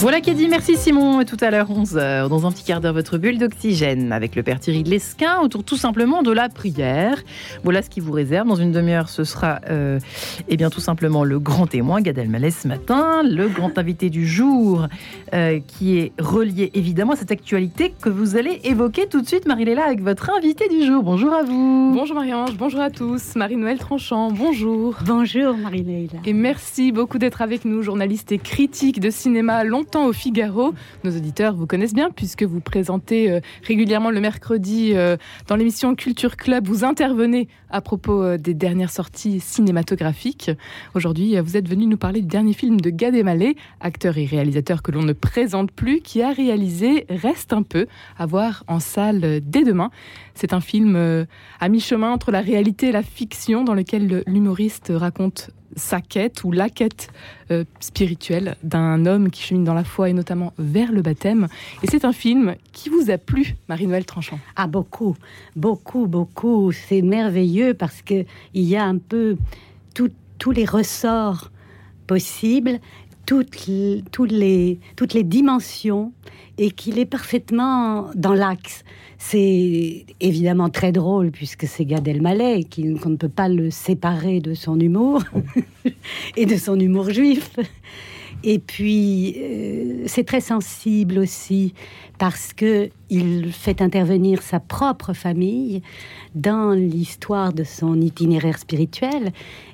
[0.00, 0.46] Voilà qui est dit.
[0.46, 1.20] Merci Simon.
[1.20, 4.44] Et tout à l'heure, 11h, dans un petit quart d'heure, votre bulle d'oxygène avec le
[4.44, 7.20] père Thierry de Lesquin autour tout simplement de la prière.
[7.64, 8.46] Voilà ce qui vous réserve.
[8.46, 9.98] Dans une demi-heure, ce sera euh,
[10.48, 14.24] eh bien, tout simplement le grand témoin, Gad Elmaleh ce matin, le grand invité du
[14.24, 14.86] jour
[15.34, 19.46] euh, qui est relié évidemment à cette actualité que vous allez évoquer tout de suite,
[19.46, 21.02] Marie-Léla, avec votre invité du jour.
[21.02, 21.92] Bonjour à vous.
[21.92, 23.34] Bonjour Marie-Ange, bonjour à tous.
[23.34, 24.94] Marie-Noël Tranchant, bonjour.
[25.04, 26.20] Bonjour Marie-Léla.
[26.24, 30.74] Et merci beaucoup d'être avec nous, journaliste et critique de cinéma longtemps au Figaro.
[31.04, 35.16] Nos auditeurs vous connaissent bien puisque vous présentez euh, régulièrement le mercredi euh,
[35.46, 36.66] dans l'émission Culture Club.
[36.66, 40.50] Vous intervenez à propos euh, des dernières sorties cinématographiques.
[40.94, 44.82] Aujourd'hui, vous êtes venu nous parler du dernier film de Gad Elmaleh, acteur et réalisateur
[44.82, 47.86] que l'on ne présente plus, qui a réalisé Reste un peu,
[48.18, 49.90] à voir en salle dès demain.
[50.34, 51.26] C'est un film
[51.60, 56.52] à mi-chemin entre la réalité et la fiction dans lequel l'humoriste raconte sa quête ou
[56.52, 57.08] la quête
[57.50, 61.48] euh, spirituelle d'un homme qui chemine dans la foi et notamment vers le baptême.
[61.82, 65.16] Et c'est un film qui vous a plu, Marie-Noël Tranchant Ah, beaucoup,
[65.56, 66.72] beaucoup, beaucoup.
[66.72, 69.36] C'est merveilleux parce qu'il y a un peu
[70.38, 71.50] tous les ressorts
[72.06, 72.78] possibles,
[73.26, 73.68] toutes,
[74.10, 76.12] toutes, les, toutes les dimensions
[76.56, 78.84] et qu'il est parfaitement dans l'axe.
[79.18, 82.64] C'est évidemment très drôle puisque c'est Gad Elmaleh
[83.02, 85.22] qu'on ne peut pas le séparer de son humour
[86.36, 87.50] et de son humour juif.
[88.44, 91.74] Et puis, euh, c'est très sensible aussi
[92.18, 95.82] parce que il fait intervenir sa propre famille
[96.34, 99.32] dans l'histoire de son itinéraire spirituel.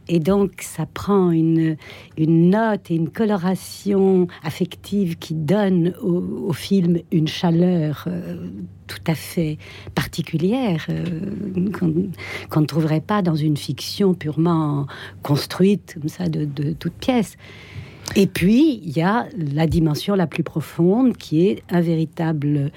[0.08, 1.76] Et donc, ça prend une,
[2.16, 8.48] une note et une coloration affective qui donne au, film une chaleur euh,
[8.86, 9.58] tout à fait
[9.94, 14.86] particulière euh, qu'on ne trouverait pas dans une fiction purement
[15.22, 17.36] construite, comme ça, de, de toute pièce.
[18.16, 22.70] Et puis, il y a la dimension la plus profonde qui est un véritable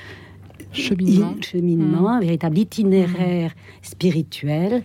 [0.72, 4.84] cheminement, cheminement un véritable itinéraire spirituel.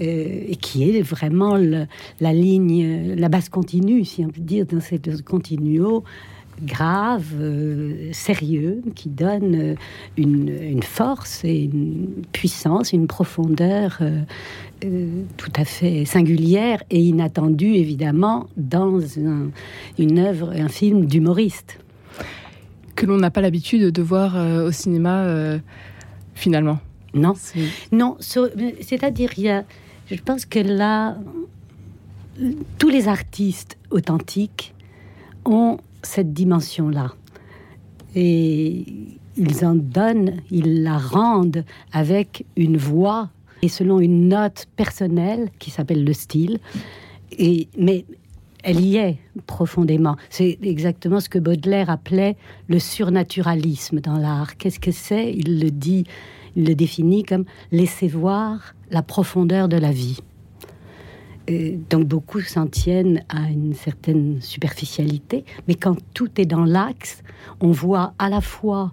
[0.00, 4.80] Euh, et qui est vraiment la ligne, la base continue, si on peut dire, dans
[4.80, 6.04] cette continuo
[6.62, 9.74] grave, euh, sérieux, qui donne euh,
[10.16, 18.46] une, force et une puissance, une profondeur euh, tout à fait singulière et inattendue, évidemment,
[18.56, 21.78] dans une œuvre, un film d'humoriste.
[22.94, 25.58] Que l'on n'a pas l'habitude de voir au cinéma,
[26.34, 26.78] finalement.
[27.14, 27.34] Non,
[27.92, 31.16] non, c'est-à-dire, je pense que là,
[32.78, 34.74] tous les artistes authentiques
[35.44, 37.12] ont cette dimension-là.
[38.14, 38.84] Et
[39.36, 43.30] ils en donnent, ils la rendent avec une voix
[43.62, 46.58] et selon une note personnelle qui s'appelle le style.
[47.38, 48.04] Et, mais
[48.62, 50.16] elle y est profondément.
[50.28, 52.36] C'est exactement ce que Baudelaire appelait
[52.68, 54.56] le surnaturalisme dans l'art.
[54.56, 55.32] Qu'est-ce que c'est?
[55.32, 56.04] Il le dit,
[56.56, 60.18] il le définit comme laisser voir la profondeur de la vie
[61.48, 67.22] donc beaucoup s'en tiennent à une certaine superficialité, mais quand tout est dans l'axe,
[67.60, 68.92] on voit à la fois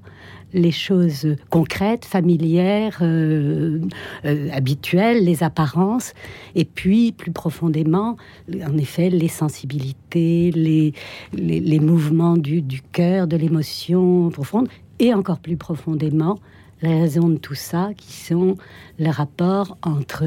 [0.54, 3.82] les choses concrètes, familières, euh,
[4.26, 6.14] euh, habituelles, les apparences,
[6.56, 8.18] et puis plus profondément,
[8.66, 10.94] en effet, les sensibilités, les,
[11.34, 14.70] les, mouvements du, du cœur, de l'émotion profonde,
[15.00, 16.40] et encore plus profondément,
[16.82, 18.56] les raisons de tout ça, qui sont
[19.00, 20.24] le rapport entre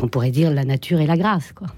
[0.00, 1.52] on pourrait dire la nature et la grâce.
[1.52, 1.68] Quoi.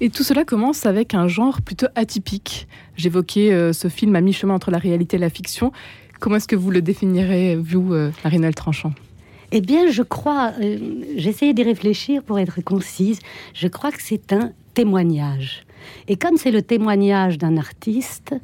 [0.00, 2.66] Et tout cela commence avec un genre plutôt atypique.
[2.96, 5.72] J'évoquais euh, ce film à mi-chemin entre la réalité et la fiction.
[6.20, 8.92] Comment est-ce que vous le définirez, vous, euh, Marinelle Tranchant?
[9.52, 10.78] Eh bien, je crois, euh,
[11.16, 13.18] j'essayais d'y réfléchir pour être concise,
[13.54, 15.66] je crois que c'est un témoignage.
[16.08, 18.34] Et comme c'est le témoignage d'un artiste,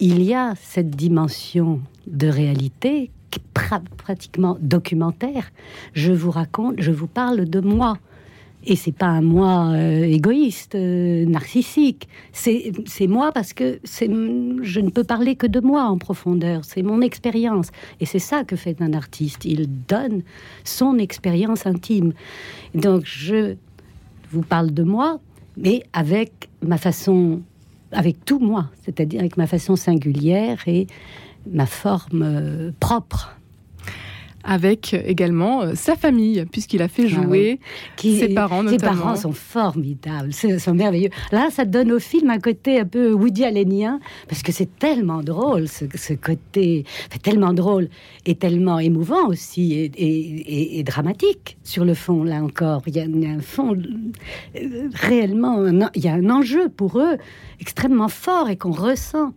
[0.00, 3.10] il y a cette dimension de réalité
[3.96, 5.50] pratiquement documentaire.
[5.92, 7.98] Je vous raconte, je vous parle de moi.
[8.66, 12.08] Et c'est pas un moi euh, égoïste, euh, narcissique.
[12.32, 16.64] C'est moi parce que je ne peux parler que de moi en profondeur.
[16.64, 17.68] C'est mon expérience.
[18.00, 19.44] Et c'est ça que fait un artiste.
[19.44, 20.22] Il donne
[20.64, 22.14] son expérience intime.
[22.74, 23.56] Donc je
[24.30, 25.20] vous parle de moi,
[25.56, 27.42] mais avec ma façon,
[27.92, 30.86] avec tout moi, c'est-à-dire avec ma façon singulière et
[31.50, 33.36] ma forme euh, propre
[34.44, 37.60] avec également euh, sa famille, puisqu'il a fait ah jouer
[37.96, 38.78] ses parents notamment.
[38.78, 41.10] Ses parents sont formidables, sont merveilleux.
[41.32, 45.22] Là, ça donne au film un côté un peu Woody Allenien, parce que c'est tellement
[45.22, 46.84] drôle, ce, côté
[47.22, 47.88] tellement drôle
[48.26, 52.82] et tellement émouvant aussi, et, dramatique sur le fond, là encore.
[52.86, 55.64] Il y a, un fond euh, réellement,
[55.94, 57.16] il y a un enjeu pour eux
[57.60, 59.32] extrêmement fort et qu'on ressent.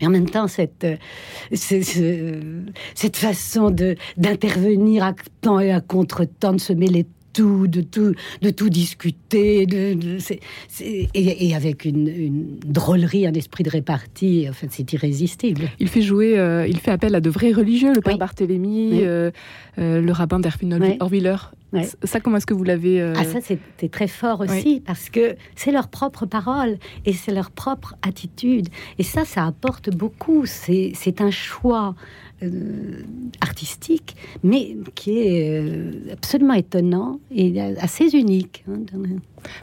[0.00, 2.62] Mais en même temps, cette, euh,
[2.94, 3.70] cette façon
[4.16, 9.66] d'intervenir à temps et à contre-temps, de se mêler tout, de tout, de tout discuter,
[9.66, 9.96] de,
[11.14, 14.46] et, avec une, drôlerie, un esprit de répartie.
[14.48, 15.70] En fait, c'est irrésistible.
[15.78, 19.30] Il fait jouer, euh, il fait appel à de vrais religieux, le père Barthélemy, euh,
[19.78, 21.36] euh, le rabbin d'Erwin Orwiller.
[22.02, 25.72] Ça, comment est-ce que vous l'avez Ah, ça, c'était très fort aussi, parce que c'est
[25.72, 28.68] leur propre parole et c'est leur propre attitude.
[28.98, 30.46] Et ça, ça apporte beaucoup.
[30.46, 31.94] C'est un choix
[32.42, 33.02] euh,
[33.42, 38.64] artistique, mais qui est euh, absolument étonnant et assez unique.
[38.66, 38.78] Hein,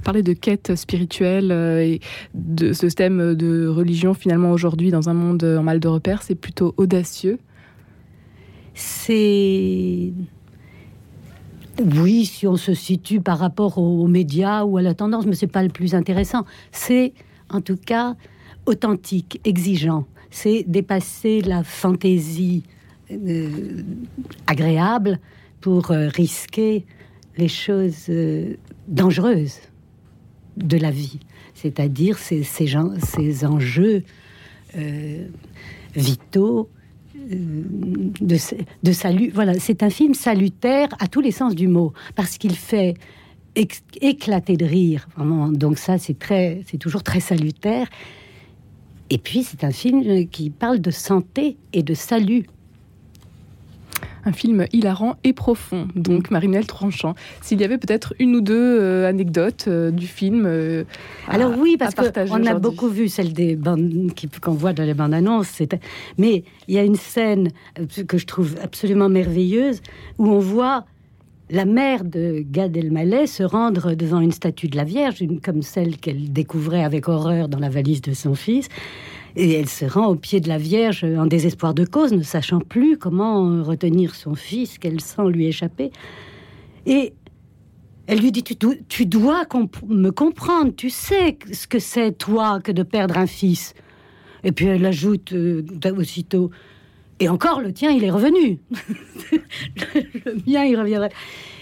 [0.04, 2.02] Parler de quête spirituelle euh, et
[2.36, 6.36] de ce thème de religion finalement aujourd'hui dans un monde en mal de repères, c'est
[6.36, 7.40] plutôt audacieux.
[8.76, 10.14] C'est
[11.96, 15.48] oui, si on se situe par rapport aux médias ou à la tendance, mais c'est
[15.48, 16.46] pas le plus intéressant.
[16.72, 17.14] C'est
[17.50, 18.16] en tout cas
[18.66, 22.64] authentique, exigeant c'est dépasser la fantaisie
[23.12, 23.82] euh,
[24.46, 25.20] agréable
[25.62, 26.86] pour euh, risquer
[27.38, 28.56] les choses euh,
[28.88, 29.60] dangereuses
[30.58, 31.20] de la vie,
[31.54, 32.68] c'est-à-dire ces, ces,
[33.00, 34.04] ces, enjeux
[35.96, 36.70] vitaux
[38.22, 39.32] de, salut.
[39.34, 42.96] Voilà, c'est un film salutaire à tous les sens du mot, parce qu'il fait
[44.02, 45.08] éclater de rire.
[45.52, 47.88] Donc ça, c'est très, c'est toujours très salutaire.
[49.10, 52.46] Et puis, c'est un film qui parle de santé et de salut.
[54.28, 56.34] Un film hilarant et profond, donc mm.
[56.34, 57.16] Marinelle Tranchant.
[57.42, 60.44] S'il y avait peut-être une ou deux euh, anecdotes euh, du film.
[60.46, 60.84] Euh,
[61.30, 65.14] Alors oui, parce qu'on a beaucoup vu celle des bandes qu'on voit dans les bandes
[65.14, 65.62] annonces.
[66.18, 67.52] Mais il y a une scène
[68.06, 69.80] que je trouve absolument merveilleuse
[70.18, 70.84] où on voit
[71.50, 75.96] la mère de Gad Elmaleh se rendre devant une statue de la Vierge, comme celle
[75.96, 78.68] qu'elle découvrait avec horreur dans la valise de son fils.
[79.36, 82.60] Et elle se rend au pied de la Vierge en désespoir de cause, ne sachant
[82.60, 85.92] plus comment retenir son fils qu'elle sent lui échapper.
[86.86, 87.14] Et
[88.08, 89.44] elle lui dit, tu, dois
[89.88, 93.74] me comprendre, tu sais ce que c'est, toi, que de perdre un fils.
[94.44, 95.64] Et puis elle ajoute euh,
[95.98, 96.52] aussitôt,
[97.20, 98.60] et encore, le tien, il est revenu.
[100.26, 101.12] le, mien, il reviendrait.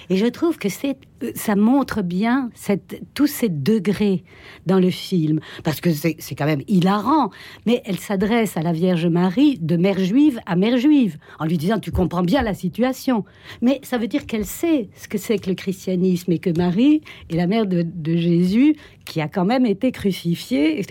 [0.09, 4.23] Et je trouve que c'est, euh, ça montre bien cette, tous ces degrés
[4.65, 7.29] dans le film, parce que c'est, quand même hilarant,
[7.65, 11.57] mais elle s'adresse à la Vierge Marie de mère juive à mère juive, en lui
[11.57, 13.25] disant, tu comprends bien la situation.
[13.61, 17.01] Mais ça veut dire qu'elle sait ce que c'est que le christianisme et que Marie
[17.29, 18.75] est la mère de, Jésus,
[19.05, 20.81] qui a quand même été crucifié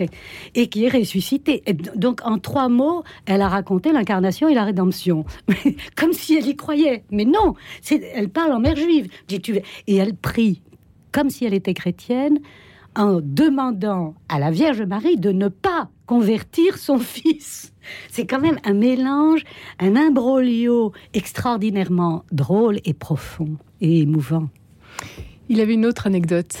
[0.53, 1.63] et qui est ressuscité.
[1.95, 5.25] donc, en trois mots, elle a raconté l'incarnation et la rédemption,
[5.95, 7.03] comme si elle y croyait.
[7.11, 7.53] Mais non,
[7.89, 9.07] elle parle en mère juive.
[9.87, 10.61] Et elle prie
[11.11, 12.39] comme si elle était chrétienne
[12.95, 17.73] en demandant à la Vierge Marie de ne pas convertir son fils.
[18.09, 19.43] C'est quand même un mélange,
[19.79, 24.49] un imbroglio extraordinairement drôle et profond et émouvant.
[25.49, 26.57] Il avait une autre anecdote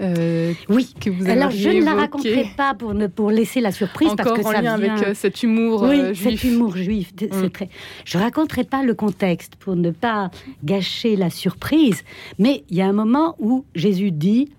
[0.00, 3.72] euh, oui, que vous Alors je ne la raconterai pas pour, ne, pour laisser la
[3.72, 4.94] surprise parce que en ça lien vient...
[4.94, 6.40] avec euh, cet humour oui, euh, juif.
[6.40, 7.12] cet humour juif.
[7.20, 7.48] Mm.
[7.50, 7.68] Très...
[8.04, 10.30] Je raconterai pas le contexte pour ne pas
[10.64, 12.02] gâcher la surprise,
[12.38, 14.50] mais il y a un moment où Jésus dit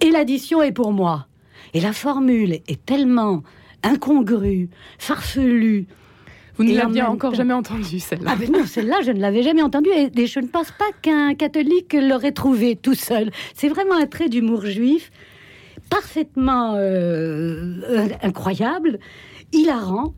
[0.00, 1.26] et l'addition est pour moi.
[1.74, 3.42] Et la formule est tellement
[3.82, 4.68] incongrue,
[4.98, 5.86] farfelue,
[6.56, 8.32] vous ne l'aviez encore jamais entendue, celle-là.
[8.32, 11.34] Ah ben non, celle-là, je ne l'avais jamais entendue et je ne pense pas qu'un
[11.34, 13.30] catholique l'aurait trouvée tout seul.
[13.54, 15.10] C'est vraiment un trait d'humour juif
[15.88, 18.98] parfaitement euh, incroyable,
[19.52, 20.14] hilarant,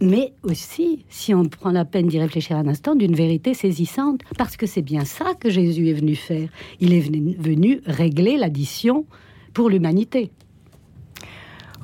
[0.00, 4.56] mais aussi, si on prend la peine d'y réfléchir un instant, d'une vérité saisissante, parce
[4.56, 6.48] que c'est bien ça que Jésus est venu faire.
[6.80, 9.06] Il est venu régler l'addition
[9.54, 10.30] pour l'humanité.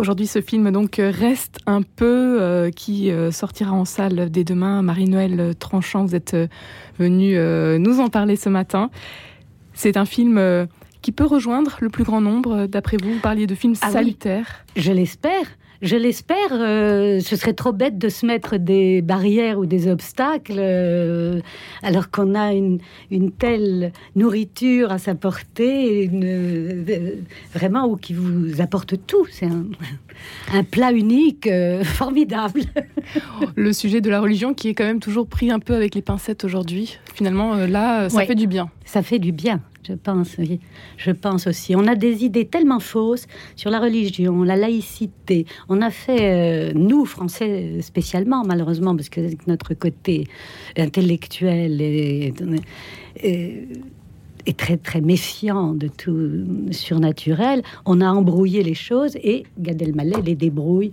[0.00, 4.80] Aujourd'hui, ce film donc reste un peu euh, qui euh, sortira en salle dès demain.
[4.80, 6.47] Marie-Noël Tranchant, vous êtes euh,
[6.99, 7.37] venue
[7.78, 8.88] nous en parler ce matin.
[9.75, 10.66] C'est un film
[11.02, 13.12] qui peut rejoindre le plus grand nombre, d'après vous.
[13.12, 14.64] Vous parliez de films ah salutaires.
[14.75, 15.45] je l'espère.
[15.82, 16.52] Je l'espère.
[16.52, 21.40] Euh, ce serait trop bête de se mettre des barrières ou des obstacles euh,
[21.82, 27.14] alors qu'on a une, une, telle nourriture à sa portée, euh,
[27.54, 29.26] vraiment, ou qui vous apporte tout.
[29.30, 29.64] C'est un,
[30.52, 31.49] un, plat unique,
[31.84, 32.60] formidable.
[33.56, 36.02] Le sujet de la religion qui est quand même toujours pris un peu avec les
[36.02, 36.99] pincettes aujourd'hui.
[37.14, 38.70] Finalement, là, ça fait du bien.
[38.84, 39.60] Ça fait du bien.
[39.87, 40.37] Je pense,
[40.99, 41.75] Je pense aussi.
[41.75, 45.46] On a des idées tellement fausses sur la religion, la laïcité.
[45.68, 50.26] On a fait, euh, nous, Français spécialement, malheureusement, parce que notre côté
[50.76, 52.34] intellectuel et,
[54.47, 57.62] est très très méfiant de tout surnaturel.
[57.85, 60.90] On a embrouillé les choses et Gad Elmaleh les débrouille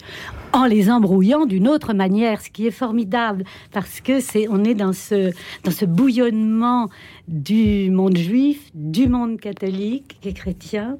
[0.54, 4.76] en les embrouillant d'une autre manière, ce qui est formidable parce que c'est on est
[4.76, 5.32] dans ce
[5.64, 6.90] dans ce bouillonnement
[7.28, 10.98] du monde juif, du monde catholique et chrétien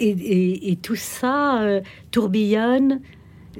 [0.00, 3.00] et, tout ça euh, tourbillonne,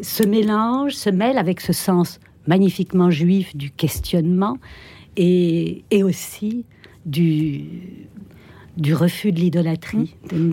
[0.02, 4.56] se mélange, se mêle avec ce sens magnifiquement juif du questionnement
[5.16, 6.64] et, et aussi
[7.04, 7.64] du,
[8.78, 10.14] du refus de l'idolâtrie.
[10.32, 10.52] Mmh.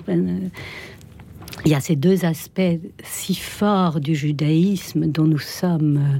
[1.64, 6.20] Il y a ces deux aspects si forts du judaïsme dont nous sommes,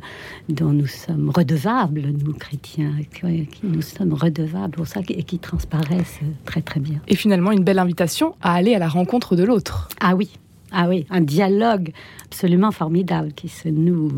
[0.50, 6.20] dont nous sommes redevables, nous chrétiens, qui nous sommes redevables pour ça et qui transparaissent
[6.46, 7.00] très très bien.
[7.08, 9.90] Et finalement, une belle invitation à aller à la rencontre de l'autre.
[10.00, 10.32] Ah oui,
[10.72, 11.92] ah oui, un dialogue
[12.26, 14.12] absolument formidable qui se noue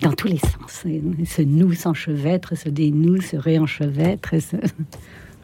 [0.00, 0.84] dans tous les sens.
[1.26, 4.40] Se noue, s'enchevêtre, se dénoue, se réenchevêtre.
[4.40, 4.56] Se...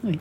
[0.07, 0.19] Oui.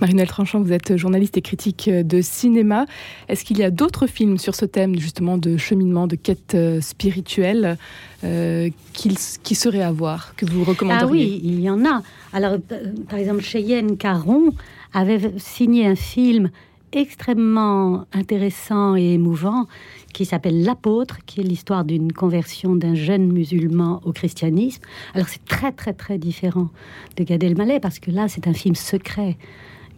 [0.00, 2.86] Marinelle Tranchant, vous êtes journaliste et critique de cinéma.
[3.28, 6.80] Est-ce qu'il y a d'autres films sur ce thème, justement, de cheminement, de quête euh,
[6.80, 7.76] spirituelle,
[8.24, 12.02] euh, qui, seraient à voir, que vous recommanderiez Ah oui, il y en a.
[12.32, 14.52] Alors, euh, par exemple, Cheyenne Caron
[14.94, 16.50] avait signé un film
[16.96, 19.66] extrêmement intéressant et émouvant
[20.12, 24.82] qui s'appelle L'apôtre, qui est l'histoire d'une conversion d'un jeune musulman au christianisme.
[25.14, 26.70] Alors c'est très très très différent
[27.16, 29.36] de Gad Elmaleh parce que là c'est un film secret,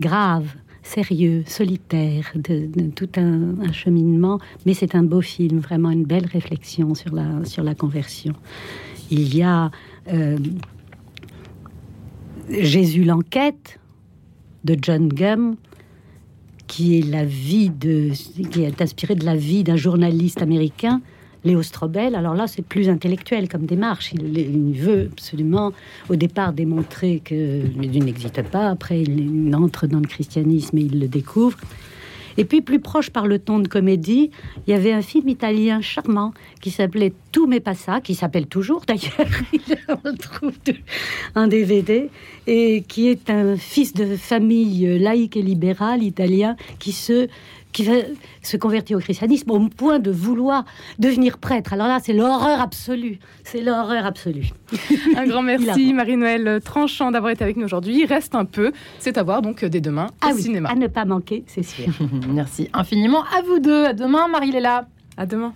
[0.00, 0.49] grave,
[0.83, 6.95] sérieux, solitaire, de, tout un, cheminement, mais c'est un beau film, vraiment une belle réflexion
[6.95, 8.33] sur la, sur la conversion.
[9.11, 9.71] Il y a
[10.12, 10.38] euh,
[12.49, 13.78] Jésus l'enquête
[14.64, 15.57] de John Gum,
[16.69, 18.13] qui est la vie de,
[18.51, 21.01] qui est inspiré de la vie d'un journaliste américain,
[21.45, 22.15] Léo Strobel.
[22.15, 24.13] Alors là, c'est plus intellectuel comme démarche.
[24.13, 25.73] Il, veut absolument,
[26.09, 28.69] au départ, démontrer que Dieu n'existe pas.
[28.69, 31.59] Après, il entre dans le christianisme et il le découvre.
[32.38, 34.30] Et puis plus proche par le ton de comédie,
[34.66, 38.47] il y avait un film italien charmant qui s'appelait Tout mais pas ça, qui s'appelle
[38.47, 39.28] toujours d'ailleurs,
[40.18, 40.52] trouve
[41.35, 42.09] un DVD,
[42.47, 47.26] et qui est un fils de famille laïque et libérale italien qui se
[47.79, 47.95] qui va
[48.43, 50.65] se convertir au christianisme au point de vouloir
[50.99, 51.73] devenir prêtre.
[51.73, 53.21] Alors là, c'est l'horreur absolue.
[53.45, 54.51] C'est l'horreur absolue.
[55.17, 58.01] Un grand merci, Marie-Noël Tranchant, d'avoir été avec nous aujourd'hui.
[58.01, 58.73] Il reste un peu.
[58.99, 60.71] C'est à voir donc dès demain ah au cinéma.
[60.71, 61.87] À ne pas manquer, c'est sûr.
[62.29, 63.85] merci infiniment à vous deux.
[63.85, 64.89] À demain, Marie-Léla.
[65.17, 65.55] À demain.